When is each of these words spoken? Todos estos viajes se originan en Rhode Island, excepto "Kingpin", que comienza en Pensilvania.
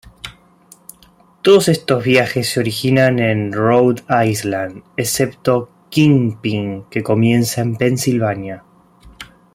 Todos 1.43 1.67
estos 1.69 2.03
viajes 2.03 2.49
se 2.49 2.59
originan 2.59 3.19
en 3.19 3.53
Rhode 3.53 4.01
Island, 4.27 4.81
excepto 4.97 5.69
"Kingpin", 5.91 6.85
que 6.89 7.03
comienza 7.03 7.61
en 7.61 7.75
Pensilvania. 7.75 8.63